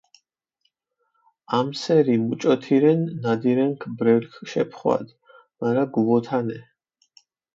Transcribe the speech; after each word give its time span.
ამსერი 1.57 2.15
მუჭოთირენ 2.27 3.01
ნადირენქ 3.23 3.79
ბრელქ 3.97 4.31
შეფხვადჷ, 4.51 5.13
მარა 5.59 5.83
გუვოთანე. 5.93 6.59